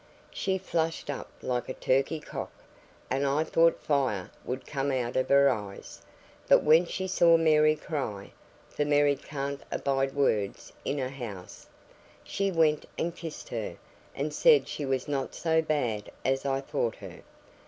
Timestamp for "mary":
7.37-7.75, 8.83-9.15